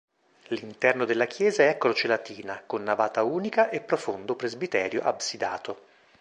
[0.47, 5.79] L'interno della chiesa è a croce latina, con navata unica e profondo presbiterio absidato.